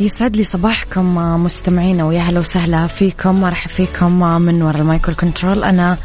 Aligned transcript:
يسعد 0.00 0.36
لي 0.36 0.42
صباحكم 0.42 1.14
مستمعينا 1.44 2.04
ويا 2.04 2.20
هلا 2.20 2.40
وسهلا 2.40 2.86
فيكم 2.86 3.40
مرحبا 3.40 3.72
فيكم 3.72 4.42
من 4.42 4.62
وراء 4.62 4.80
المايكل 4.80 5.14
كنترول 5.14 5.64
أنا 5.64 5.96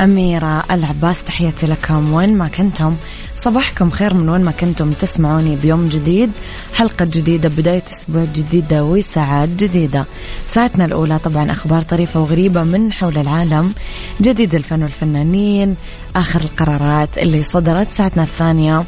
أميرة 0.00 0.64
العباس 0.70 1.24
تحياتي 1.24 1.66
لكم 1.66 2.12
وين 2.12 2.38
ما 2.38 2.48
كنتم. 2.48 2.96
صباحكم 3.36 3.90
خير 3.90 4.14
من 4.14 4.28
وين 4.28 4.44
ما 4.44 4.50
كنتم 4.50 4.90
تسمعوني 4.90 5.56
بيوم 5.56 5.88
جديد 5.88 6.30
حلقة 6.74 7.04
جديدة 7.04 7.48
بداية 7.48 7.82
أسبوع 7.92 8.24
جديدة 8.24 8.84
وساعات 8.84 9.48
جديدة. 9.48 10.04
ساعتنا 10.48 10.84
الأولى 10.84 11.18
طبعا 11.18 11.50
أخبار 11.50 11.82
طريفة 11.82 12.20
وغريبة 12.20 12.62
من 12.62 12.92
حول 12.92 13.18
العالم 13.18 13.74
جديد 14.20 14.54
الفن 14.54 14.82
والفنانين 14.82 15.76
آخر 16.16 16.40
القرارات 16.40 17.18
اللي 17.18 17.42
صدرت. 17.42 17.92
ساعتنا 17.92 18.22
الثانية 18.22 18.84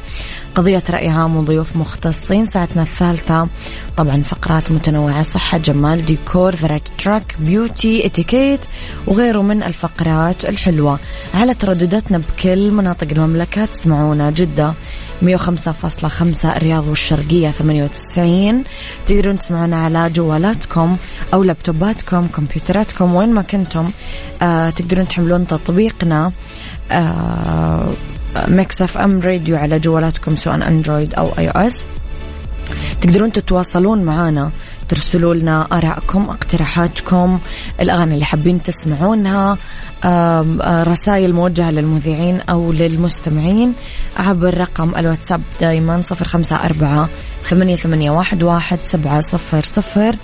قضية 0.59 0.83
رأي 0.91 1.09
عام 1.09 1.37
وضيوف 1.37 1.77
مختصين 1.77 2.47
ساعتنا 2.47 2.83
الثالثة. 2.83 3.49
طبعا 3.97 4.23
فقرات 4.23 4.73
متنوعة 4.73 5.23
صحة 5.23 5.59
جمال 5.59 6.07
ديكور 6.07 6.55
the 6.55 6.64
right 6.65 6.81
track 6.99 7.37
beauty 7.39 8.07
اتيكيت 8.07 8.61
وغيره 9.07 9.43
من 9.43 9.63
الفقرات 9.63 10.45
الحلوة. 10.45 10.99
على 11.35 11.55
تردداتنا 11.55 12.19
بكل 12.19 12.71
مناطق 12.71 13.07
المملكة 13.11 13.65
تسمعونا 13.65 14.31
جدة 14.31 14.73
105.5 15.23 16.57
الرياض 16.57 16.89
والشرقية 16.89 17.51
98 17.51 18.65
تقدرون 19.07 19.39
تسمعونا 19.39 19.85
على 19.85 20.11
جوالاتكم 20.11 20.97
أو 21.35 21.43
لابتوباتكم 21.43 22.27
كمبيوتراتكم 22.27 23.15
وين 23.15 23.33
ما 23.33 23.43
كنتم. 23.43 23.91
آه 24.43 24.71
تقدرون 24.71 25.09
تحملون 25.09 25.47
تطبيقنا. 25.47 26.33
آه 26.91 27.89
Mix 28.37 28.83
FM 28.83 29.21
Radio 29.21 29.57
على 29.57 29.79
جوالاتكم 29.79 30.37
سواء 30.37 30.69
Android 30.69 31.15
أو 31.15 31.29
اي 31.39 31.49
أو 31.49 31.61
اس 31.61 31.75
تقدرون 33.01 33.33
تتواصلون 33.33 34.05
معنا 34.05 34.51
ترسلوا 34.89 35.35
لنا 35.35 35.67
آرائكم 35.73 36.23
اقتراحاتكم 36.31 37.39
الأغاني 37.81 38.15
اللي 38.15 38.25
حابين 38.25 38.63
تسمعونها 38.63 39.59
رسائل 40.85 41.33
موجهة 41.33 41.71
للمذيعين 41.71 42.41
أو 42.41 42.73
للمستمعين 42.73 43.73
عبر 44.17 44.59
رقم 44.59 44.93
الواتساب 44.97 45.41
دايما 45.61 46.01
صفر 46.01 46.29
خمسة 46.29 46.57
أربعة 46.57 47.09
ثمانية, 47.45 47.77
ثمانية 47.77 48.11
واحد, 48.11 48.43
واحد 48.43 48.79
سبعة 48.83 49.21
صفر 49.21 49.63
صفر. 49.63 50.17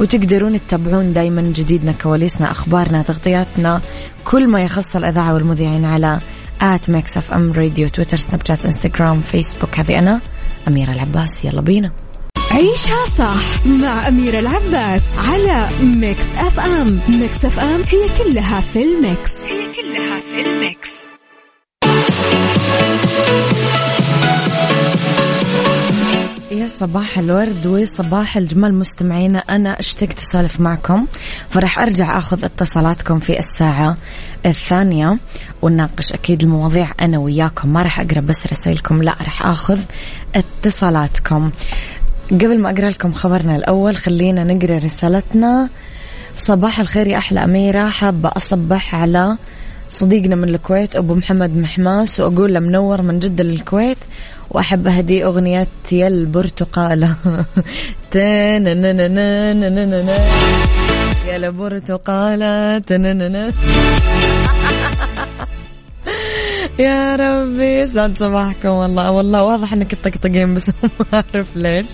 وتقدرون 0.00 0.60
تتابعون 0.66 1.12
دايما 1.12 1.42
جديدنا 1.42 1.92
كواليسنا 1.92 2.50
أخبارنا 2.50 3.02
تغطياتنا 3.02 3.80
كل 4.24 4.48
ما 4.48 4.62
يخص 4.62 4.96
الإذاعة 4.96 5.34
والمذيعين 5.34 5.84
على 5.84 6.18
at 6.62 6.90
Mix 6.90 7.16
FM 7.16 7.52
Radio 7.52 7.88
تويتر 7.88 8.16
سناب 8.16 8.46
شات 8.46 8.64
انستغرام 8.64 9.20
فيسبوك 9.20 9.78
هذه 9.78 9.98
أنا 9.98 10.20
أميرة 10.68 10.92
العباس. 10.92 11.44
يلا 11.44 11.60
بينا. 11.60 11.92
عيشها 12.50 13.10
صح 13.18 13.66
مع 13.66 14.08
أميرة 14.08 14.38
العباس 14.38 15.02
على 15.18 15.68
Mix 15.82 16.24
FM 16.38 17.00
Mix 17.08 17.44
FM 17.44 17.82
هي 17.82 18.08
كلها 18.18 18.60
في 18.60 18.82
ال 18.82 18.92
mix. 18.92 19.30
هي 19.40 19.72
كلها 19.72 20.20
في 20.20 20.40
ال 20.40 20.50
mix. 20.50 20.90
يا 26.52 26.68
صباح 26.68 27.18
الورد 27.18 27.66
وصباح 27.66 28.36
الجمال 28.36 28.74
مستمعينا 28.74 29.38
أنا 29.38 29.80
اشتقت 29.80 30.18
أسولف 30.18 30.60
معكم 30.60 31.06
فرح 31.50 31.78
أرجع 31.78 32.18
أخذ 32.18 32.44
اتصالاتكم 32.44 33.18
في 33.18 33.38
الساعة 33.38 33.96
الثانية 34.46 35.18
ونناقش 35.62 36.12
أكيد 36.12 36.42
المواضيع 36.42 36.88
أنا 37.00 37.18
وياكم. 37.18 37.72
ما 37.72 37.82
راح 37.82 38.00
أقرأ 38.00 38.20
بس 38.20 38.46
رسائلكم 38.46 39.02
لا 39.02 39.14
راح 39.20 39.46
أخذ 39.46 39.78
اتصالاتكم. 40.34 41.50
قبل 42.30 42.58
ما 42.58 42.70
أقرأ 42.70 42.90
لكم 42.90 43.12
خبرنا 43.12 43.56
الأول 43.56 43.96
خلينا 43.96 44.44
نقرأ 44.44 44.78
رسالتنا. 44.78 45.68
صباح 46.36 46.80
الخير 46.80 47.06
يا 47.06 47.18
أحلى 47.18 47.44
أميرة. 47.44 47.88
حابة 47.88 48.32
أصبح 48.36 48.94
على 48.94 49.36
صديقنا 49.88 50.36
من 50.36 50.48
الكويت 50.48 50.96
أبو 50.96 51.14
محمد 51.14 51.56
محماس 51.56 52.20
وأقول 52.20 52.54
له 52.54 52.60
منور 52.60 53.02
من 53.02 53.18
جدة 53.18 53.44
للكويت 53.44 53.98
وأحب 54.50 54.86
أهدي 54.86 55.24
أغنية 55.24 55.66
يا 55.92 56.08
البرتقالة. 56.08 57.14
يا 61.28 61.36
البرتقالة 61.36 62.78
يا 66.78 67.16
ربي 67.16 67.86
سعد 67.86 68.18
صباحكم. 68.18 68.68
والله 68.68 69.10
والله 69.10 69.42
واضح 69.44 69.72
إنك 69.72 69.94
تطقطقين 69.94 70.54
بس 70.54 70.70
ما 71.12 71.24
أعرف 71.34 71.46
ليش. 71.56 71.86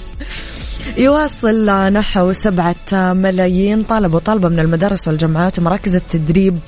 يواصل 0.96 1.66
نحو 1.92 2.32
سبعة 2.32 2.76
ملايين 2.92 3.82
طالب 3.82 4.14
وطالبة 4.14 4.48
من 4.48 4.60
المدارس 4.60 5.08
والجامعات 5.08 5.58
ومراكز 5.58 5.94
التدريب. 5.96 6.58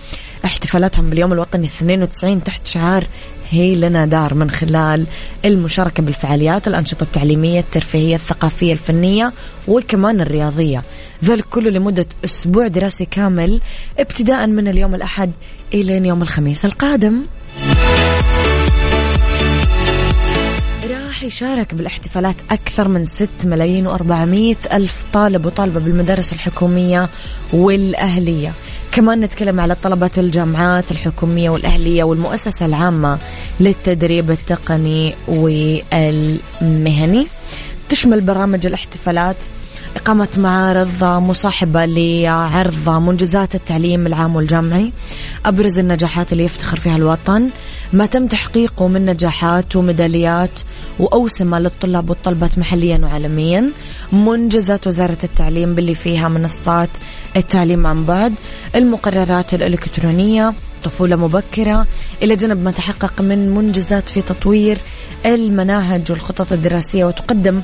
احتفالاتهم 0.45 1.11
باليوم 1.11 1.33
الوطني 1.33 1.67
92 1.67 2.45
تحت 2.45 2.67
شعار 2.67 3.07
هي 3.51 3.75
لنا 3.75 4.07
دار 4.07 4.35
من 4.35 4.51
خلال 4.51 5.07
المشاركة 5.45 6.03
بالفعاليات 6.03 6.69
الأنشطة 6.69 7.03
التعليمية 7.05 7.61
الترفيهية 7.61 8.15
الثقافية 8.15 8.73
الفنية 8.73 9.33
وكمان 9.69 10.21
الرياضية. 10.21 10.83
ذلك 11.25 11.45
كله 11.45 11.71
لمدة 11.71 12.07
أسبوع 12.25 12.67
دراسي 12.67 13.05
كامل 13.05 13.61
ابتداء 13.99 14.47
من 14.47 14.69
اليوم 14.69 14.95
الأحد 14.95 15.33
إلى 15.75 16.09
يوم 16.09 16.23
الخميس 16.23 16.65
القادم. 16.65 17.23
راح 20.91 21.23
يشارك 21.23 21.75
بالاحتفالات 21.75 22.37
أكثر 22.51 22.89
من 22.89 23.05
6 23.05 23.29
ملايين 23.45 23.89
و400 23.97 24.73
ألف 24.73 25.05
طالب 25.13 25.47
وطالبة 25.47 25.81
بالمدارس 25.81 26.33
الحكومية 26.33 27.09
والأهلية. 27.53 28.53
كمان 28.93 29.21
نتكلم 29.21 29.61
على 29.61 29.75
طلبة 29.75 30.11
الجامعات 30.19 30.91
الحكومية 30.91 31.51
والأهلية 31.51 32.05
والمؤسسة 32.05 32.67
العامة 32.67 33.19
للتدريب 33.61 34.31
التقني 34.31 35.15
والمهني. 35.29 37.27
تشمل 37.89 38.21
برامج 38.21 38.67
الاحتفالات 38.67 39.37
إقامة 39.97 40.29
معارض 40.37 41.05
مصاحبة 41.05 41.85
لعرض 41.85 42.89
منجزات 42.89 43.55
التعليم 43.55 44.07
العام 44.07 44.37
والجامعي 44.37 44.93
أبرز 45.47 45.79
النجاحات 45.79 46.33
اللي 46.33 46.45
يفتخر 46.45 46.81
فيها 46.81 46.97
الوطن 46.97 47.49
ما 47.93 48.07
تم 48.07 48.27
تحقيقه 48.27 48.89
من 48.89 49.07
نجاحات 49.07 49.77
وميداليات 49.77 50.61
وأوسمة 51.01 51.59
للطلاب 51.59 52.11
والطلبات 52.11 52.59
محليا 52.59 52.99
وعالميا. 53.03 53.71
منجزات 54.13 54.87
وزارة 54.87 55.19
التعليم 55.25 55.75
باللي 55.75 55.95
فيها 55.95 56.29
منصات 56.29 56.91
التعليم 57.37 57.87
عن 57.87 58.05
بعد. 58.05 58.35
المقررات 58.75 59.55
الإلكترونية 59.55 60.53
طفولة 60.85 61.17
مبكرة 61.17 61.87
إلى 62.23 62.37
جانب 62.37 62.65
ما 62.65 62.71
تحقق 62.71 63.21
من 63.21 63.49
منجزات 63.49 64.09
في 64.09 64.23
تطوير 64.23 64.79
المناهج 65.27 66.13
والخطط 66.13 66.53
الدراسية. 66.53 67.05
وتقدم 67.05 67.61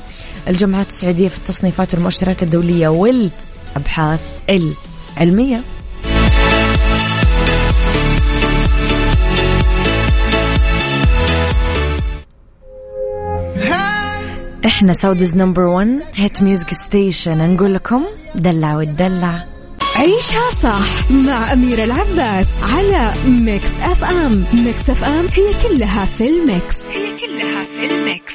الجامعات 0.47 0.89
السعودية 0.89 1.27
في 1.27 1.37
التصنيفات 1.37 1.93
والمؤشرات 1.93 2.43
الدولية 2.43 2.87
والأبحاث 2.87 4.19
العلمية. 4.49 5.61
إحنا 14.67 14.93
Saudi's 14.93 15.35
number 15.35 15.61
1 15.61 16.01
hit 16.15 16.43
music 16.43 16.73
station 16.73 17.53
نقول 17.53 17.73
لكم 17.73 18.05
دلع 18.35 18.77
وتدلع 18.77 19.45
عيشها 19.95 20.55
صح 20.63 21.11
مع 21.11 21.53
أميرة 21.53 21.83
العباس 21.83 22.53
على 22.63 23.13
Mix 23.27 23.69
FM 23.81 24.45
Mix 24.53 24.89
FM 24.89 25.25
هي 25.33 25.53
كلها 25.63 26.05
في 26.05 26.27
ال 26.29 26.38
mix. 26.38 26.75
هي 26.93 27.17
كلها 27.19 27.65
في 27.65 27.85
ال 27.85 27.95
mix. 27.95 28.33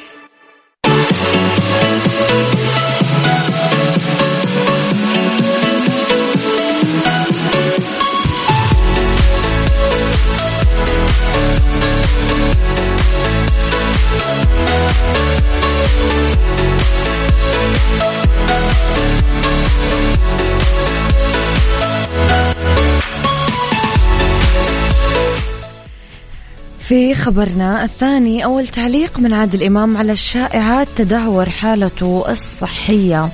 في 26.79 27.15
خبرنا 27.15 27.83
الثاني 27.83 28.43
أول 28.43 28.67
تعليق 28.67 29.19
من 29.19 29.33
عادل 29.33 29.63
إمام 29.63 29.97
على 29.97 30.11
الشائعات 30.11 30.87
تدهور 30.95 31.49
حالته 31.49 32.25
الصحية. 32.29 33.29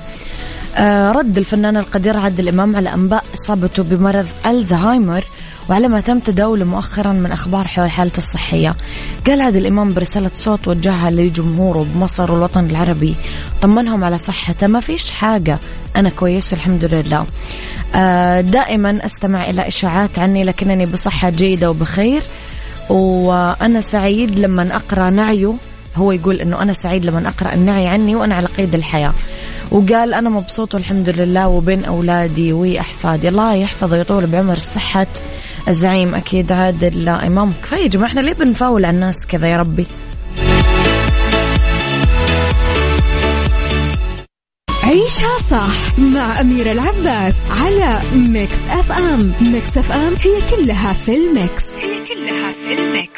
آه 0.76 1.12
رد 1.12 1.38
الفنان 1.38 1.76
القدير 1.76 2.16
عادل 2.16 2.48
إمام 2.48 2.76
على 2.76 2.94
أنباء 2.94 3.24
إصابته 3.34 3.82
بمرض 3.82 4.26
ألزهايمر 4.46 5.24
وعلى 5.70 5.88
ما 5.88 6.00
تم 6.00 6.18
تداوله 6.18 6.64
مؤخرا 6.64 7.12
من 7.12 7.32
أخبار 7.32 7.68
حول 7.68 7.90
حالته 7.90 8.18
الصحية. 8.18 8.74
قال 9.26 9.40
عادل 9.40 9.66
إمام 9.66 9.94
برسالة 9.94 10.30
صوت 10.34 10.68
وجهها 10.68 11.10
لجمهوره 11.10 11.86
بمصر 11.94 12.32
والوطن 12.32 12.64
العربي. 12.64 13.14
طمنهم 13.62 14.04
على 14.04 14.18
صحته. 14.18 14.66
ما 14.66 14.80
فيش 14.80 15.10
حاجة. 15.10 15.58
أنا 15.96 16.10
كويس 16.10 16.52
والحمد 16.52 16.84
لله. 16.84 17.26
آه 17.94 18.40
دائما 18.40 18.98
أستمع 19.04 19.50
إلى 19.50 19.68
إشاعات 19.68 20.18
عني 20.18 20.44
لكنني 20.44 20.86
بصحة 20.86 21.30
جيدة 21.30 21.70
وبخير. 21.70 22.22
وأنا 22.88 23.80
سعيد 23.80 24.38
لما 24.38 24.76
أقرأ 24.76 25.10
نعيه. 25.10 25.54
هو 25.96 26.12
يقول 26.12 26.36
أنه 26.36 26.62
أنا 26.62 26.72
سعيد 26.72 27.04
لما 27.04 27.28
أقرأ 27.28 27.54
النعي 27.54 27.86
عني 27.86 28.16
وأنا 28.16 28.34
على 28.34 28.46
قيد 28.46 28.74
الحياة. 28.74 29.12
وقال 29.70 30.14
أنا 30.14 30.30
مبسوط 30.30 30.74
والحمد 30.74 31.08
لله 31.08 31.48
وبين 31.48 31.84
أولادي 31.84 32.52
وأحفادي. 32.52 33.28
الله 33.28 33.54
يحفظه 33.54 33.96
ويطول 33.96 34.26
بعمر 34.26 34.58
صحة 34.58 35.06
الزعيم 35.68 36.14
أكيد 36.14 36.52
عادل 36.52 37.08
إمام. 37.08 37.52
كفاية 37.62 37.82
يا 37.82 37.88
جماعة 37.88 38.08
إحنا 38.08 38.20
ليه 38.20 38.32
بنفاول 38.32 38.84
على 38.84 38.94
الناس 38.94 39.26
كذا 39.26 39.48
يا 39.48 39.56
ربي؟ 39.58 39.86
عيشها 44.84 45.38
صح 45.50 45.98
مع 45.98 46.40
أميرة 46.40 46.72
العباس 46.72 47.34
على 47.50 48.00
Mix 48.14 48.58
FM 48.70 49.32
Mix 49.40 49.78
FM 49.78 50.14
هي 50.14 50.56
كلها 50.56 50.92
في 50.92 51.16
ال 51.16 51.26
mix. 51.26 51.64
هي 51.80 52.06
كلها 52.06 52.52
في 52.52 52.74
ال 52.74 52.81
mix. 52.81 53.09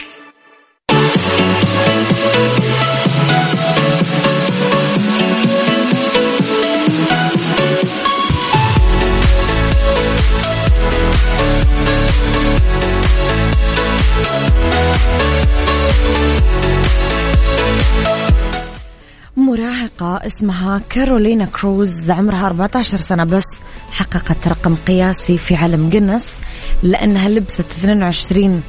اسمها 20.36 20.82
كارولينا 20.90 21.44
كروز 21.44 22.10
عمرها 22.10 22.46
14 22.46 22.96
سنة 22.96 23.24
بس. 23.24 23.44
حققت 23.90 24.48
رقم 24.48 24.74
قياسي 24.74 25.38
في 25.38 25.54
عالم 25.54 25.88
جنس 25.90 26.36
لأنها 26.82 27.28
لبست 27.28 27.60
22 27.60 28.62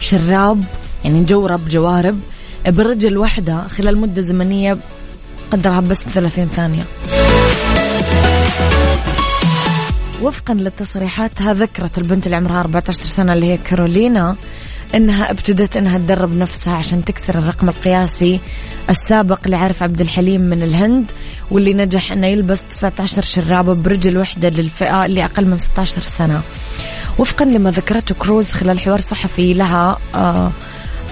شراب 0.00 0.64
يعني 1.04 1.24
جورب 1.24 1.68
جوارب 1.68 2.20
برجل 2.66 3.18
واحدة 3.18 3.68
خلال 3.68 3.98
مدة 3.98 4.22
زمنية 4.22 4.76
قدرها 5.50 5.80
بس 5.80 5.98
30 5.98 6.46
ثانية. 6.56 6.82
وفقا 10.22 10.54
لتصريحاتها 10.54 11.52
ذكرت 11.54 11.98
البنت 11.98 12.26
اللي 12.26 12.36
عمرها 12.36 12.60
14 12.60 13.04
سنة 13.04 13.32
اللي 13.32 13.46
هي 13.46 13.56
كارولينا 13.56 14.36
إنها 14.94 15.30
ابتدت 15.30 15.76
إنها 15.76 15.98
تدرب 15.98 16.36
نفسها 16.36 16.74
عشان 16.74 17.04
تكسر 17.04 17.38
الرقم 17.38 17.68
القياسي 17.68 18.40
السابق 18.90 19.48
لعرف 19.48 19.82
عبد 19.82 20.00
الحليم 20.00 20.40
من 20.40 20.62
الهند 20.62 21.12
واللي 21.50 21.74
نجح 21.74 22.12
إنه 22.12 22.26
يلبس 22.26 22.62
19 22.62 23.22
شرابة 23.22 23.74
برجل 23.74 24.18
واحدة 24.18 24.48
للفئة 24.48 25.06
اللي 25.06 25.24
أقل 25.24 25.46
من 25.46 25.56
16 25.56 26.02
سنة. 26.02 26.40
وفقا 27.18 27.44
لما 27.44 27.70
ذكرته 27.70 28.14
كروز 28.14 28.50
خلال 28.50 28.80
حوار 28.80 29.00
صحفي 29.00 29.54
لها 29.54 29.98
آه 30.14 30.50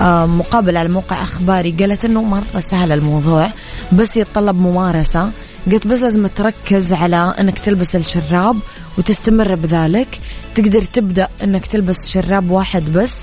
آه 0.00 0.26
مقابل 0.26 0.76
على 0.76 0.88
موقع 0.88 1.23
أخباري 1.23 1.70
قالت 1.70 2.05
إنه 2.05 2.23
مرة 2.23 2.61
سهل 2.61 2.93
الموضوع 2.93 3.50
بس 3.93 4.17
يتطلب 4.17 4.56
ممارسة 4.61 5.31
قلت 5.73 5.87
بس 5.87 6.00
لازم 6.00 6.26
تركز 6.26 6.93
على 6.93 7.34
إنك 7.40 7.58
تلبس 7.58 7.96
الشراب 7.96 8.56
وتستمر 8.99 9.55
بذلك 9.55 10.20
تقدر 10.55 10.82
تبدأ 10.82 11.28
إنك 11.44 11.67
تلبس 11.67 12.08
شراب 12.08 12.50
واحد 12.50 12.93
بس 12.93 13.19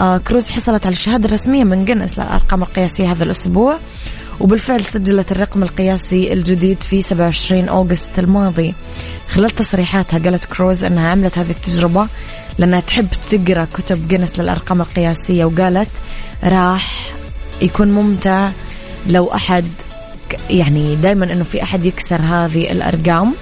كروز 0.00 0.48
حصلت 0.48 0.86
على 0.86 0.92
الشهادة 0.92 1.24
الرسمية 1.24 1.64
من 1.64 1.84
جنس 1.84 2.18
للأرقام 2.18 2.62
القياسية 2.62 3.12
هذا 3.12 3.24
الأسبوع 3.24 3.78
وبالفعل 4.40 4.84
سجلت 4.84 5.32
الرقم 5.32 5.62
القياسي 5.62 6.32
الجديد 6.32 6.82
في 6.82 7.02
27 7.02 7.68
أوغست 7.68 8.18
الماضي. 8.18 8.74
خلال 9.28 9.50
تصريحاتها 9.50 10.18
قالت 10.18 10.44
كروز 10.44 10.84
أنها 10.84 11.10
عملت 11.10 11.38
هذه 11.38 11.50
التجربة 11.50 12.06
لأنها 12.58 12.80
تحب 12.80 13.06
تقرأ 13.30 13.64
كتب 13.74 14.08
جنس 14.08 14.38
للأرقام 14.38 14.80
القياسية 14.80 15.44
وقالت 15.44 15.90
راح 16.44 17.10
يكون 17.62 17.88
ممتع 17.88 18.50
لو 19.10 19.26
أحد 19.26 19.64
يعني 20.50 20.96
دائما 20.96 21.24
أنه 21.32 21.44
في 21.44 21.62
أحد 21.62 21.84
يكسر 21.84 22.22
هذه 22.22 22.72
الأرقام. 22.72 23.34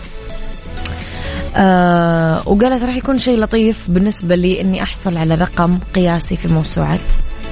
آه 1.58 2.43
وقالت 2.49 2.82
راح 2.84 2.96
يكون 2.96 3.19
شيء 3.19 3.38
لطيف 3.38 3.84
بالنسبة 3.88 4.34
لي 4.34 4.60
إني 4.60 4.82
أحصل 4.82 5.16
على 5.16 5.34
رقم 5.34 5.78
قياسي 5.94 6.37
في 6.37 6.49
موسوعة 6.49 6.99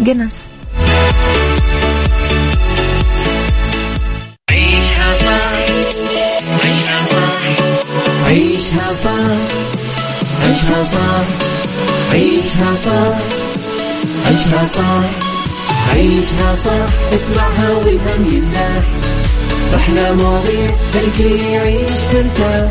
جنس. 0.01 0.51
عيشها 4.51 5.15
صح 5.21 5.57
عيشها 6.65 7.05
صح 7.07 7.39
عيشها 8.27 8.95
صح 8.95 9.37
عيشها 10.43 10.85
صح 10.85 11.25
عيشها 12.13 12.75
صح 12.75 13.19
عيشها 14.27 14.65
صح 14.65 15.05
عيشها 15.95 16.55
صح 16.55 17.13
اسمعها 17.15 17.71
والهم 17.85 18.35
ينزاح. 18.35 18.83
أحلى 19.75 20.15
مواضيع 20.15 20.71
خلي 21.19 21.53
يعيش 21.53 21.91
مرتاح 22.15 22.71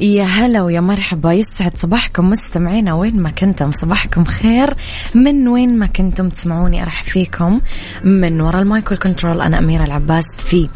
يا 0.00 0.24
هلا 0.24 0.62
ويا 0.62 0.80
مرحبا. 0.80 1.32
يسعد 1.32 1.76
صباحكم 1.76 2.30
مستمعينا 2.30 2.94
وين 2.94 3.22
ما 3.22 3.30
كنتم. 3.30 3.70
صباحكم 3.72 4.24
خير. 4.24 4.74
من 5.14 5.48
وين 5.48 5.78
ما 5.78 5.86
كنتم 5.86 6.28
تسمعوني 6.28 6.82
أرحب 6.82 7.04
فيكم. 7.04 7.60
من 8.04 8.40
وراء 8.40 8.62
المايكل 8.62 8.96
كنترول 8.96 9.40
أنا 9.40 9.58
أميرة 9.58 9.84
العباس 9.84 10.24
في 10.38 10.68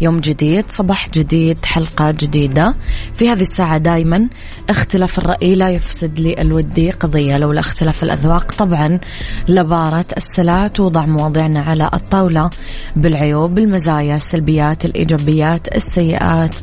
يوم 0.00 0.20
جديد 0.20 0.64
صباح 0.68 1.08
جديد 1.08 1.64
حلقة 1.64 2.10
جديدة. 2.10 2.74
في 3.14 3.30
هذه 3.30 3.40
الساعة 3.40 3.78
دائما 3.78 4.28
اختلاف 4.68 5.18
الرأي 5.18 5.54
لا 5.54 5.70
يفسد 5.70 6.20
لي 6.20 6.40
الودي 6.40 6.90
قضية 6.90 7.38
لولا 7.38 7.60
اختلاف 7.60 8.02
الأذواق. 8.02 8.52
طبعا 8.52 8.98
لبارة 9.48 10.06
السلع 10.16 10.66
توضع 10.66 11.06
مواضيعنا 11.06 11.60
على 11.60 11.90
الطاولة. 11.94 12.50
بالعيوب 12.96 13.58
المزايا 13.58 14.16
السلبيات 14.16 14.84
الإيجابيات 14.84 15.76
السيئات. 15.76 16.58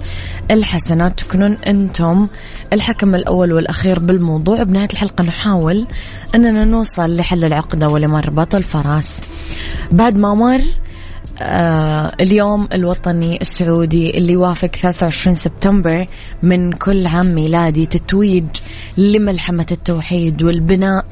الحسنات 0.51 1.20
تكونون 1.20 1.54
أنتم 1.68 2.27
الحكم 2.74 3.16
الأول 3.16 3.54
والأخير 3.54 4.00
بالموضوع. 4.00 4.63
بنهاية 4.63 4.88
الحلقة 4.94 5.24
نحاول 5.24 5.88
أننا 6.36 6.66
نوصل 6.66 7.16
لحل 7.16 7.44
العقدة 7.44 7.89
ولمربط 7.89 8.56
الفرس 8.56 9.20
بعد 9.92 10.18
ما 10.18 10.34
مر 10.34 10.62
آه 11.42 12.13
اليوم 12.22 12.68
الوطني 12.74 13.42
السعودي 13.42 14.18
اللي 14.18 14.34
يوافق 14.34 14.68
23 14.68 15.36
سبتمبر 15.36 16.06
من 16.44 16.72
كل 16.72 17.08
عام 17.08 17.36
ميلادي 17.36 17.86
تتويج 17.86 18.46
لملحمة 18.98 19.66
التوحيد 19.72 20.44
والبناء 20.44 21.06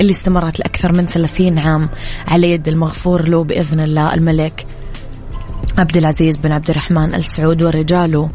اللي 0.00 0.10
استمرت 0.10 0.58
لأكثر 0.58 0.92
من 0.92 1.06
30 1.06 1.58
عام 1.58 1.88
على 2.28 2.50
يد 2.50 2.68
المغفور 2.68 3.28
له 3.28 3.44
بإذن 3.44 3.80
الله 3.80 4.14
الملك 4.14 4.66
عبد 5.78 5.96
العزيز 5.96 6.36
بن 6.36 6.52
عبد 6.52 6.70
الرحمن 6.70 7.14
السعود 7.14 7.62
ورجاله 7.62 8.30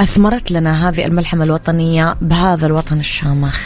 أثمرت 0.00 0.50
لنا 0.50 0.88
هذه 0.88 1.04
الملحمة 1.04 1.44
الوطنية 1.44 2.14
بهذا 2.20 2.66
الوطن 2.66 3.00
الشامخ. 3.00 3.58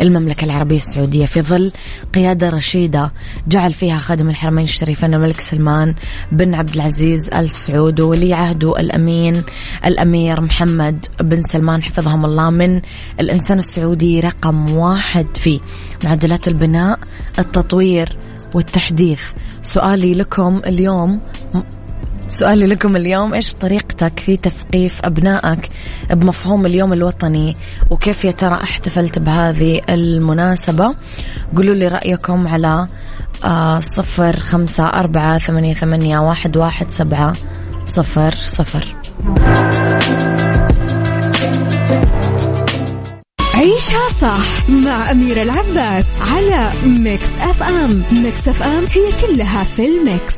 المملكة 0.00 0.44
العربية 0.44 0.76
السعودية 0.76 1.26
في 1.26 1.42
ظل 1.42 1.72
قيادة 2.14 2.48
رشيدة 2.48 3.12
جعل 3.48 3.72
فيها 3.72 3.98
خادم 3.98 4.30
الحرمين 4.30 4.64
الشريفين 4.64 5.14
الملك 5.14 5.40
سلمان 5.40 5.94
بن 6.32 6.54
عبد 6.54 6.74
العزيز 6.74 7.30
آل 7.30 7.50
سعود 7.50 8.00
وولي 8.00 8.34
عهده 8.34 8.80
الأمين 8.80 9.42
الأمير 9.84 10.40
محمد 10.40 11.06
بن 11.20 11.42
سلمان 11.42 11.82
حفظهم 11.82 12.24
الله 12.24 12.50
من 12.50 12.80
الإنسان 13.20 13.58
السعودي 13.58 14.20
رقم 14.20 14.70
واحد 14.70 15.36
في 15.36 15.60
معدلات 16.04 16.48
البناء 16.48 16.98
التطوير 17.38 18.16
والتحديث. 18.54 19.20
سؤالي 19.62 20.14
لكم 20.14 20.60
اليوم 20.66 21.20
سؤالي 22.28 22.66
لكم 22.66 22.96
اليوم 22.96 23.34
إيش 23.34 23.54
طريقتك 23.54 24.20
في 24.20 24.36
تثقيف 24.36 25.00
أبنائك 25.04 25.68
بمفهوم 26.10 26.66
اليوم 26.66 26.92
الوطني؟ 26.92 27.56
وكيف 27.90 28.24
يا 28.24 28.30
ترى 28.30 28.54
احتفلت 28.54 29.18
بهذه 29.18 29.80
المناسبة؟ 29.88 30.94
قولوا 31.56 31.74
لي 31.74 31.88
رأيكم 31.88 32.48
على 32.48 32.86
آه 33.44 33.80
صفر 33.80 34.36
خمسة 34.36 34.86
أربعة 34.86 35.38
ثمانية, 35.38 35.74
ثمانية 35.74 36.18
واحد, 36.18 36.56
واحد 36.56 36.90
سبعة 36.90 37.34
صفر 37.84 38.34
صفر. 38.34 38.96
عيشها 43.54 44.08
صح 44.20 44.70
مع 44.70 45.10
أميرة 45.10 45.42
العباس 45.42 46.06
على 46.32 46.70
ميكس 46.86 47.28
أف 47.40 47.62
أم. 47.62 48.02
ميكس 48.12 48.48
أف 48.48 48.62
أم 48.62 48.84
هي 48.84 49.26
كلها 49.26 49.64
في 49.64 49.86
الميكس. 49.86 50.34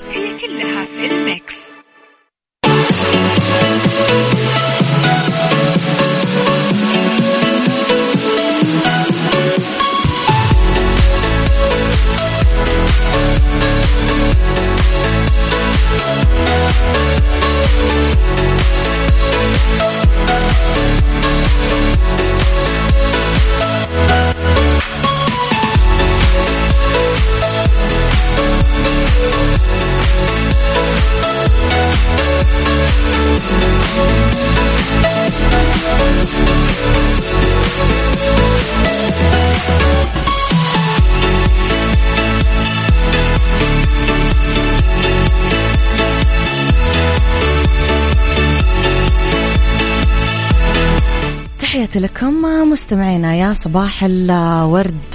تحياتي 51.89 52.07
لكم 52.07 52.43
مستمعينا 52.71 53.35
يا 53.35 53.53
صباح 53.53 54.05
الورد. 54.05 55.15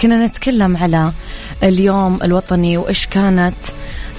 كنا 0.00 0.26
نتكلم 0.26 0.76
على 0.76 1.12
اليوم 1.62 2.18
الوطني 2.22 2.76
وإيش 2.76 3.06
كانت 3.06 3.54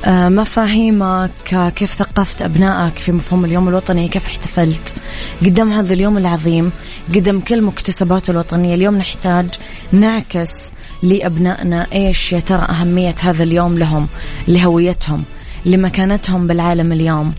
آه، 0.05 0.29
مفاهيمك 0.29 1.71
كيف 1.75 1.93
ثقفت 1.93 2.41
أبنائك 2.41 2.97
في 2.97 3.11
مفهوم 3.11 3.45
اليوم 3.45 3.67
الوطني 3.67 4.07
كيف 4.07 4.27
احتفلت. 4.27 4.95
قدام 5.41 5.71
هذا 5.71 5.93
اليوم 5.93 6.17
العظيم 6.17 6.71
قدم 7.15 7.39
كل 7.39 7.61
مكتسباته 7.61 8.31
الوطنية. 8.31 8.75
اليوم 8.75 8.97
نحتاج 8.97 9.45
نعكس 9.91 10.51
لأبنائنا 11.03 11.87
إيش 11.93 12.33
يا 12.33 12.39
ترى 12.39 12.65
أهمية 12.69 13.15
هذا 13.21 13.43
اليوم 13.43 13.77
لهم 13.77 14.07
لهويتهم 14.47 15.23
لمكانتهم 15.65 16.47
بالعالم 16.47 16.91
اليوم. 16.91 17.33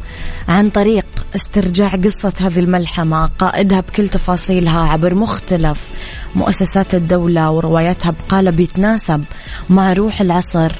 عن 0.49 0.70
طريق 0.70 1.06
استرجاع 1.37 1.97
قصة 1.97 2.33
هذه 2.40 2.59
الملحمة 2.59 3.26
قائدها 3.26 3.81
بكل 3.81 4.09
تفاصيلها 4.09 4.81
عبر 4.81 5.14
مختلف 5.14 5.88
مؤسسات 6.35 6.95
الدولة 6.95 7.50
ورواياتها 7.50 8.11
بقالب 8.11 8.61
يتناسب 8.61 9.25
مع 9.71 9.93
روح 9.93 10.21
العصر. 10.21 10.73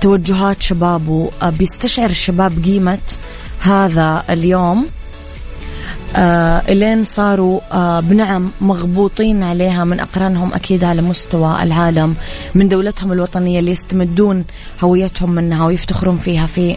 توجهات 0.00 0.62
شبابه 0.62 1.30
بيستشعر 1.58 2.10
الشباب 2.10 2.64
قيمة 2.64 2.98
هذا 3.60 4.24
اليوم. 4.30 4.86
آه 6.16 6.62
إلين 6.68 7.04
صاروا 7.04 7.60
آه 7.72 8.00
بنعم 8.00 8.50
مغبوطين 8.60 9.42
عليها 9.42 9.84
من 9.84 10.00
أقرانهم 10.00 10.54
أكيد 10.54 10.84
على 10.84 11.02
مستوى 11.02 11.62
العالم. 11.62 12.14
من 12.54 12.68
دولتهم 12.68 13.12
الوطنية 13.12 13.58
اللي 13.58 13.70
يستمدون 13.70 14.44
هويتهم 14.80 15.30
منها 15.30 15.66
ويفتخرون 15.66 16.18
فيها 16.18 16.46
في 16.46 16.76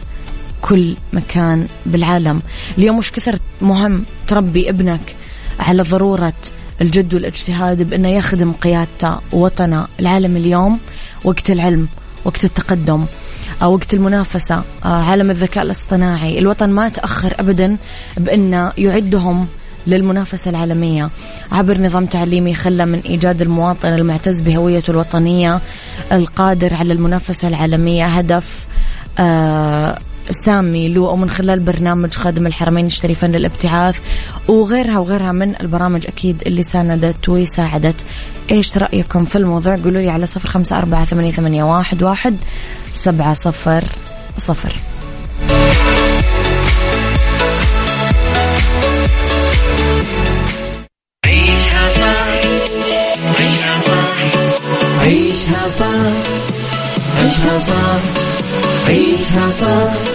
كل 0.66 0.96
مكان 1.14 1.68
بالعالم. 1.86 2.42
اليوم 2.78 2.98
مش 2.98 3.12
كثر 3.12 3.40
مهم 3.62 4.06
تربي 4.28 4.70
ابنك 4.70 5.16
على 5.60 5.84
ضرورة 5.84 6.34
الجد 6.82 7.14
والاجتهاد 7.14 7.82
بأنه 7.90 8.10
يخدم 8.10 8.52
قيادته 8.52 9.20
ووطنه 9.34 9.88
العالم 10.00 10.38
اليوم 10.38 10.80
وقت 11.24 11.52
العلم 11.52 11.88
وقت 12.26 12.46
التقدم 12.46 13.06
وقت 13.62 13.94
المنافسة 13.94 14.64
عالم 14.84 15.32
الذكاء 15.32 15.64
الاصطناعي. 15.64 16.40
الوطن 16.40 16.70
ما 16.70 16.90
تأخر 16.90 17.34
أبدا 17.40 17.78
بأنه 18.18 18.72
يعدهم 18.78 19.48
للمنافسة 19.88 20.50
العالمية. 20.50 21.10
عبر 21.52 21.82
نظام 21.82 22.06
تعليمي 22.06 22.56
خلى 22.56 22.86
من 22.86 23.00
إيجاد 23.06 23.42
المواطن 23.42 23.90
المعتز 23.90 24.42
بهويته 24.42 24.92
الوطنية 24.92 25.60
القادر 26.12 26.74
على 26.74 26.94
المنافسة 26.94 27.48
العالمية. 27.48 28.06
هدف 28.06 28.66
آه 29.20 30.00
سامي 30.30 30.90
له 30.90 31.10
أو 31.10 31.16
من 31.16 31.30
خلال 31.30 31.60
برنامج 31.60 32.14
خادم 32.14 32.48
الحرمين 32.48 32.86
الشريفين 32.86 33.32
للابتعاث 33.32 34.00
وغيرها 34.48 35.00
وغيرها 35.00 35.32
من 35.32 35.56
البرامج 35.62 36.08
أكيد 36.08 36.44
اللي 36.48 36.64
ساندت 36.64 37.30
وساعدت. 37.30 37.96
إيش 38.52 38.78
رأيكم 38.78 39.26
في 39.26 39.36
الموضوع؟ 39.36 39.76
قولوا 39.76 40.02
لي 40.02 40.10
على 40.10 40.26
صفر 40.26 40.50
خمسة 40.50 40.78
أربعة 40.78 41.06
ثمانية, 41.06 41.32
ثمانية 41.32 41.64
واحد, 41.64 42.04
واحد 42.04 42.36
سبعة 42.94 43.34
صفر 43.34 43.84
صفر. 44.38 44.76
عيشها 51.26 51.90
صح 51.90 52.28
عيشها 53.40 53.80
صح 53.80 54.18
عيشها 55.00 55.70
صح 55.70 56.46
عيشها 57.18 57.60
صح 57.60 58.00
عيشها 58.88 59.50
صح 59.50 60.15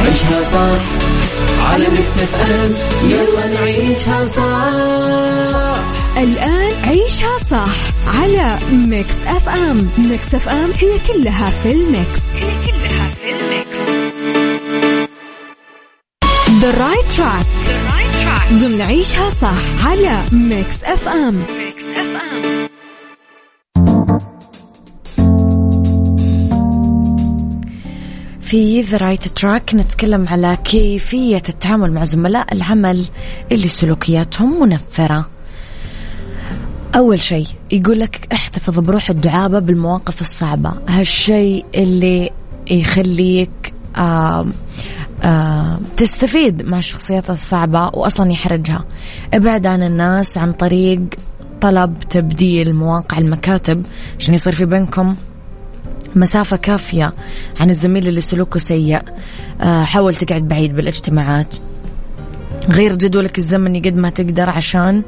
عيشها 0.00 0.42
صح 0.42 0.82
على 1.72 1.88
Mix 1.88 2.18
FM. 2.18 2.74
يلا 3.10 3.46
نعيشها 3.60 4.24
صح 4.24 5.82
الآن 6.22 6.72
عيشها 6.84 7.38
صح 7.50 7.74
على 8.20 8.58
Mix 8.72 9.14
FM. 9.26 9.88
Mix 9.98 10.34
FM 10.34 10.70
هي 10.78 10.92
كلها 11.08 11.50
في 11.50 11.72
ال 11.72 11.82
mix. 11.82 12.20
هي 12.34 12.54
كلها 12.66 13.08
في 13.20 13.30
ال 13.30 13.40
mix. 13.40 13.82
the 16.60 16.70
right 16.84 17.06
track 17.16 17.46
ضمن 18.52 18.82
عيشها 18.82 19.30
صح 19.30 19.86
على 19.86 20.22
Mix 20.32 20.84
FM. 20.84 21.34
Mix 21.58 21.82
FM. 21.96 22.61
في 28.52 28.80
the 28.80 28.96
right 28.98 29.28
track 29.28 29.74
نتكلم 29.74 30.28
على 30.28 30.58
كيفية 30.64 31.42
التعامل 31.48 31.92
مع 31.92 32.04
زملاء 32.04 32.52
العمل 32.52 33.04
اللي 33.52 33.68
سلوكياتهم 33.68 34.68
منفرة. 34.68 35.28
أول 36.96 37.20
شيء 37.22 37.46
يقول 37.72 38.00
لك 38.00 38.28
احتفظ 38.32 38.78
بروح 38.78 39.10
الدعابة 39.10 39.58
بالمواقف 39.58 40.20
الصعبة. 40.20 40.72
هالشيء 40.88 41.64
اللي 41.74 42.30
يخليك 42.70 43.74
آه 43.96 44.46
تستفيد 45.96 46.62
مع 46.62 46.78
الشخصيات 46.78 47.30
الصعبة 47.30 47.86
وأصلا 47.86 48.32
يحرجها. 48.32 48.84
أبعد 49.34 49.66
عن 49.66 49.82
الناس 49.82 50.38
عن 50.38 50.52
طريق 50.52 51.00
طلب 51.60 51.98
تبديل 52.10 52.74
مواقع 52.74 53.18
المكاتب 53.18 53.86
عشان 54.18 54.34
يصير 54.34 54.52
في 54.52 54.64
بينكم؟ 54.64 55.16
مسافة 56.16 56.56
كافية 56.56 57.14
عن 57.60 57.70
الزميل 57.70 58.08
اللي 58.08 58.20
سلوكه 58.20 58.58
سيء. 58.58 59.00
آه 59.60 59.84
حاول 59.84 60.14
تقعد 60.14 60.48
بعيد 60.48 60.76
بالاجتماعات. 60.76 61.56
غير 62.70 62.96
جدولك 62.96 63.38
الزمني 63.38 63.80
قد 63.80 63.96
ما 63.96 64.10
تقدر 64.10 64.50
عشان 64.50 65.02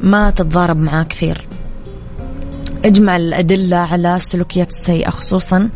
ما 0.00 0.30
تتضارب 0.30 0.76
معاه 0.76 1.02
كثير. 1.02 1.46
اجمع 2.84 3.16
الأدلة 3.16 3.76
على 3.76 4.16
السلوكيات 4.16 4.68
السيئة 4.68 5.10
خصوصا 5.10 5.70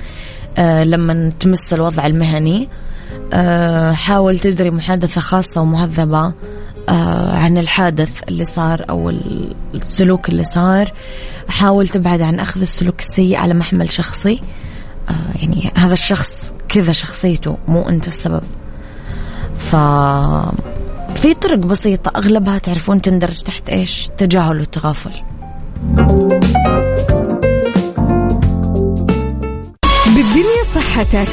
آه 0.58 0.84
لما 0.84 1.32
تمس 1.40 1.72
الوضع 1.72 2.06
المهني. 2.06 2.68
آه 3.32 3.92
حاول 3.92 4.38
تجري 4.38 4.70
محادثة 4.70 5.20
خاصة 5.20 5.60
ومهذبة 5.60 6.32
عن 7.34 7.58
الحادث 7.58 8.10
اللي 8.28 8.44
صار 8.44 8.84
أو 8.90 9.10
السلوك 9.74 10.28
اللي 10.28 10.44
صار. 10.44 10.92
حاول 11.48 11.88
تبعد 11.88 12.20
عن 12.20 12.40
أخذ 12.40 12.60
السلوك 12.60 13.00
السيء 13.00 13.36
على 13.36 13.54
محمل 13.54 13.92
شخصي. 13.92 14.40
يعني 15.34 15.72
هذا 15.76 15.92
الشخص 15.92 16.52
كذا 16.68 16.92
شخصيته 16.92 17.58
مو 17.68 17.88
أنت 17.88 18.08
السبب. 18.08 18.42
ف 19.58 19.76
في 21.14 21.34
طرق 21.34 21.58
بسيطة 21.58 22.12
أغلبها 22.16 22.58
تعرفون 22.58 23.02
تندرج 23.02 23.42
تحت 23.42 23.68
إيش؟ 23.68 24.08
تجاهل 24.18 24.58
والتغافل 24.58 25.10
بالدنيا 30.06 30.64
صحتك. 30.74 31.28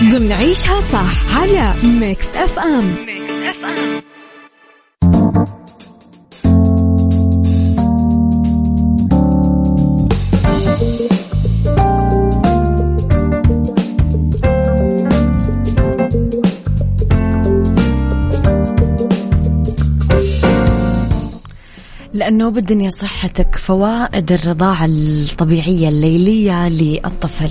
بالدنيا 0.00 0.54
صحتك 0.54 0.80
صح 0.92 1.36
على 1.36 1.74
Mix 1.84 2.26
FM 2.34 2.96
Mix 3.06 3.32
FM 3.32 4.02
لأنه 22.32 22.48
بالدنيا 22.48 22.90
صحتك 22.90 23.56
فوائد 23.56 24.32
الرضاعة 24.32 24.84
الطبيعية 24.84 25.88
الليلية 25.88 26.68
للطفل. 26.68 27.50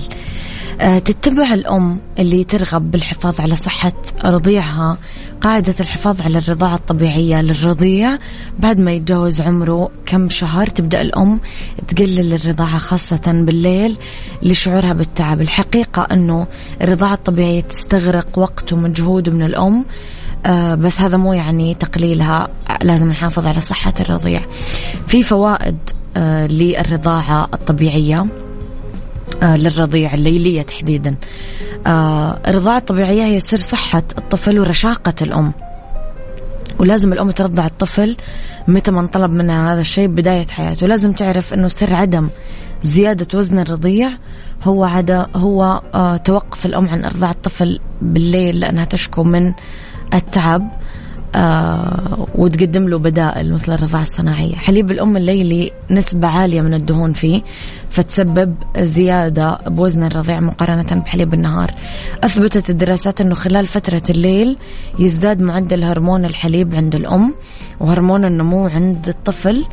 آه، 0.80 0.98
تتبع 0.98 1.54
الأم 1.54 1.98
اللي 2.18 2.44
ترغب 2.44 2.90
بالحفاظ 2.90 3.40
على 3.40 3.56
صحة 3.56 3.92
رضيعها 4.24 4.98
قاعدة 5.40 5.74
الحفاظ 5.80 6.22
على 6.22 6.38
الرضاعة 6.38 6.74
الطبيعية 6.74 7.42
للرضيع. 7.42 8.18
بعد 8.58 8.80
ما 8.80 8.92
يتجاوز 8.92 9.40
عمره 9.40 9.90
كم 10.06 10.28
شهر 10.28 10.66
تبدأ 10.66 11.00
الأم 11.00 11.40
تقلل 11.88 12.34
الرضاعة 12.34 12.78
خاصة 12.78 13.44
بالليل 13.46 13.96
لشعورها 14.42 14.92
بالتعب. 14.92 15.40
الحقيقة 15.40 16.02
أنه 16.02 16.46
الرضاعة 16.80 17.14
الطبيعية 17.14 17.60
تستغرق 17.60 18.38
وقت 18.38 18.72
ومجهود 18.72 19.28
من 19.28 19.42
الأم. 19.42 19.84
بس 20.74 21.00
هذا 21.00 21.16
مو 21.16 21.32
يعني 21.32 21.74
تقليلها 21.74 22.48
لازم 22.82 23.08
نحافظ 23.08 23.46
على 23.46 23.60
صحة 23.60 23.94
الرضيع. 24.00 24.40
في 25.08 25.22
فوائد 25.22 25.76
آه 26.16 26.46
للرضاعة 26.46 27.48
الطبيعية 27.54 28.26
آه 29.42 29.56
للرضيع 29.56 30.14
الليلية 30.14 30.62
تحديدا. 30.62 31.16
آه 31.86 32.40
الرضاعة 32.48 32.78
الطبيعية 32.78 33.22
هي 33.22 33.40
سر 33.40 33.56
صحة 33.56 34.02
الطفل 34.18 34.58
ورشاقة 34.58 35.14
الأم. 35.22 35.52
ولازم 36.78 37.12
الأم 37.12 37.30
ترضع 37.30 37.66
الطفل 37.66 38.16
متى 38.68 38.90
ما 38.90 39.00
انطلب 39.00 39.30
منها 39.30 39.72
هذا 39.74 39.80
الشيء 39.80 40.08
بداية 40.08 40.46
حياته. 40.46 40.86
لازم 40.86 41.12
تعرف 41.12 41.54
أنه 41.54 41.68
سر 41.68 41.94
عدم 41.94 42.28
زيادة 42.82 43.38
وزن 43.38 43.58
الرضيع 43.58 44.10
هو 44.64 44.84
عدا 44.84 45.26
هو 45.36 45.82
آه 45.94 46.16
توقف 46.16 46.66
الأم 46.66 46.88
عن 46.88 47.04
إرضاع 47.04 47.30
الطفل 47.30 47.80
بالليل 48.02 48.60
لأنها 48.60 48.84
تشكو 48.84 49.24
من 49.24 49.52
التعب 50.14 50.68
آه 51.34 52.26
وتقدم 52.34 52.88
له 52.88 52.98
بدائل 52.98 53.54
مثل 53.54 53.72
الرضاعة 53.72 54.02
الصناعية. 54.02 54.54
حليب 54.54 54.90
الأم 54.90 55.16
الليلي 55.16 55.70
نسبة 55.90 56.28
عالية 56.28 56.60
من 56.60 56.74
الدهون 56.74 57.12
فيه 57.12 57.42
فتسبب 57.90 58.54
زيادة 58.78 59.58
بوزن 59.66 60.04
الرضيع 60.04 60.40
مقارنة 60.40 61.02
بحليب 61.04 61.34
النهار. 61.34 61.74
أثبتت 62.24 62.70
الدراسات 62.70 63.20
أنه 63.20 63.34
خلال 63.34 63.66
فترة 63.66 64.02
الليل 64.10 64.56
يزداد 64.98 65.42
معدل 65.42 65.84
هرمون 65.84 66.24
الحليب 66.24 66.74
عند 66.74 66.94
الأم 66.94 67.34
وهرمون 67.80 68.24
النمو 68.24 68.66
عند 68.66 69.08
الطفل. 69.08 69.64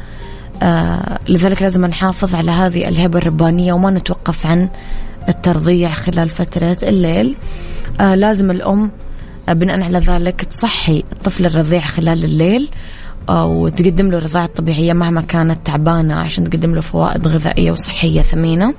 آه 0.63 1.19
لذلك 1.29 1.61
لازم 1.61 1.85
نحافظ 1.85 2.35
على 2.35 2.51
هذه 2.51 2.87
الهبة 2.87 3.19
الربانية 3.19 3.73
وما 3.73 3.91
نتوقف 3.91 4.47
عن 4.47 4.69
الترضيع 5.29 5.89
خلال 5.89 6.29
فترة 6.29 6.77
الليل. 6.83 7.35
آه 7.99 8.15
لازم 8.15 8.51
الأم 8.51 8.91
بناء 9.53 9.83
على 9.83 9.97
ذلك 9.97 10.41
تصحي 10.41 11.03
الطفل 11.11 11.45
الرضيع 11.45 11.81
خلال 11.81 12.25
الليل 12.25 12.69
آه، 13.29 13.45
وتقدم 13.45 14.11
له 14.11 14.17
الرضاعة 14.17 14.45
الطبيعية 14.45 14.93
مهما 14.93 15.21
كانت 15.21 15.65
تعبانة 15.65 16.15
عشان 16.15 16.49
تقدم 16.49 16.75
له 16.75 16.81
فوائد 16.81 17.27
غذائية 17.27 17.71
وصحية 17.71 18.21
ثمينة. 18.21 18.73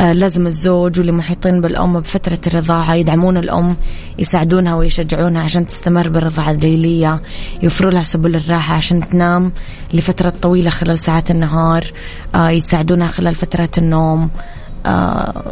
آه، 0.00 0.12
لازم 0.12 0.46
الزوج 0.46 0.98
واللي 0.98 1.12
محيطين 1.12 1.60
بالأم 1.60 2.00
بفترة 2.00 2.38
الرضاعة 2.46 2.94
يدعمون 2.94 3.36
الأم 3.36 3.76
يساعدونها 4.18 4.74
ويشجعونها 4.74 5.42
عشان 5.42 5.66
تستمر 5.66 6.08
بالرضاعة 6.08 6.50
الليلية 6.50 7.22
يوفروا 7.62 7.90
لها 7.90 8.02
سبل 8.02 8.36
الراحة 8.36 8.74
عشان 8.74 9.08
تنام 9.08 9.52
لفترة 9.94 10.32
طويلة 10.42 10.70
خلال 10.70 10.98
ساعات 10.98 11.30
النهار 11.30 11.92
آه، 12.34 12.50
يساعدونها 12.50 13.08
خلال 13.08 13.34
فترة 13.34 13.70
النوم. 13.78 14.30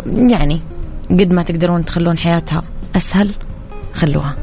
يعني 0.07 0.61
قد 1.11 1.33
ما 1.33 1.43
تقدرون 1.43 1.85
تخلون 1.85 2.19
حياتها 2.19 2.63
أسهل. 2.97 3.31
خلوها. 3.95 4.37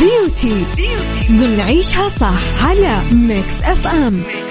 beauty 0.00 0.64
ضمن 1.30 1.60
عيشها 1.60 2.08
صح 2.08 2.64
على 2.66 3.00
Mix 3.12 3.62
FM 3.62 4.14
Mix 4.14 4.45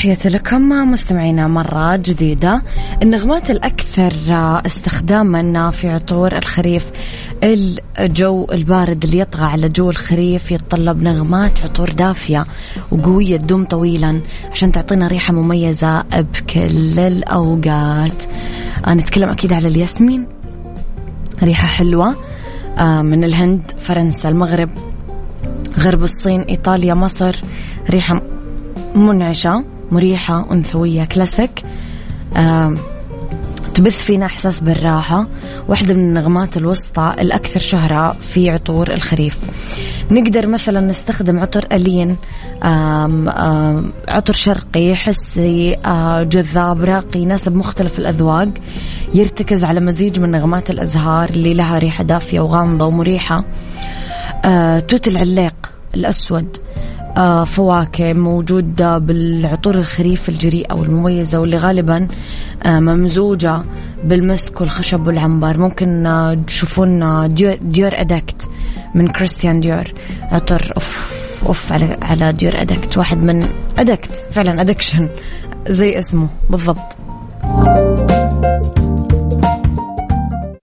تحياتي 0.00 0.28
لكم 0.28 0.68
مستمعينا 0.68 1.48
مرة 1.48 1.96
جديدة. 1.96 2.62
النغمات 3.02 3.50
الأكثر 3.50 4.12
استخداما 4.66 5.70
في 5.70 5.88
عطور 5.88 6.36
الخريف 6.36 6.90
الجو 7.98 8.46
البارد 8.52 9.04
اللي 9.04 9.18
يطغى 9.18 9.44
على 9.44 9.68
جو 9.68 9.90
الخريف 9.90 10.52
يتطلب 10.52 11.02
نغمات 11.02 11.60
عطور 11.60 11.90
دافية 11.90 12.46
وقوية 12.90 13.36
تدوم 13.36 13.64
طويلا 13.64 14.20
عشان 14.52 14.72
تعطينا 14.72 15.08
ريحة 15.08 15.32
مميزة 15.32 16.02
بكل 16.02 16.98
الأوقات. 16.98 18.22
أنا 18.86 19.02
أتكلم 19.02 19.28
أكيد 19.28 19.52
على 19.52 19.68
الياسمين. 19.68 20.26
ريحة 21.42 21.66
حلوة 21.66 22.16
آه، 22.78 23.02
من 23.02 23.24
الهند 23.24 23.62
فرنسا 23.78 24.28
المغرب 24.28 24.70
غرب 25.78 26.02
الصين 26.02 26.40
إيطاليا 26.40 26.94
مصر. 26.94 27.36
ريحة 27.90 28.22
منعشة. 28.94 29.79
مريحة 29.90 30.52
أنثوية 30.52 31.04
كلاسيك. 31.04 31.64
تبث 33.74 34.02
فينا 34.02 34.26
إحساس 34.26 34.60
بالراحة. 34.60 35.26
واحدة 35.68 35.94
من 35.94 36.00
النغمات 36.00 36.56
الوسطى 36.56 37.14
الأكثر 37.20 37.60
شهرة 37.60 38.12
في 38.12 38.50
عطور 38.50 38.92
الخريف. 38.92 39.38
نقدر 40.10 40.46
مثلا 40.46 40.80
نستخدم 40.80 41.38
عطر 41.38 41.66
ألين. 41.72 42.16
آم 42.62 43.28
آم 43.28 43.92
عطر 44.08 44.32
شرقي 44.32 44.96
حسي 44.96 45.76
جذاب 46.22 46.80
راقي 46.84 47.20
يناسب 47.20 47.56
مختلف 47.56 47.98
الأذواق. 47.98 48.48
يرتكز 49.14 49.64
على 49.64 49.80
مزيج 49.80 50.20
من 50.20 50.30
نغمات 50.30 50.70
الأزهار 50.70 51.30
اللي 51.30 51.54
لها 51.54 51.78
ريحة 51.78 52.04
دافية 52.04 52.40
وغامضة 52.40 52.84
ومريحة. 52.84 53.44
توت 54.88 55.08
العلاق 55.08 55.72
الأسود. 55.94 56.56
فواكه 57.44 58.12
موجود 58.12 58.82
بالعطور 58.82 59.74
الخريف 59.74 60.28
الجريئة 60.28 60.74
والمميزة 60.74 61.40
واللي 61.40 61.56
غالبا 61.56 62.08
آه، 62.62 62.80
ممزوجة 62.80 63.62
بالمسك 64.04 64.60
والخشب 64.60 65.06
والعنبر 65.06 65.58
ممكن 65.58 66.06
آه، 66.06 66.34
تشوفون 66.34 67.34
Dior, 67.34 67.54
Dior 67.62 67.90
Addict 67.94 68.48
من 68.94 69.08
Christian 69.08 69.60
Dior. 69.60 69.84
عطر 70.22 70.72
أوف 70.76 71.20
أوف 71.46 71.72
على 71.72 71.96
على 72.02 72.32
Dior 72.32 72.60
Addict. 72.60 72.98
واحد 72.98 73.24
من 73.24 73.48
Addict 73.78 74.24
فعلا 74.30 74.60
addiction 74.60 75.08
زي 75.68 75.98
اسمه 75.98 76.28
بالضبط. 76.50 76.96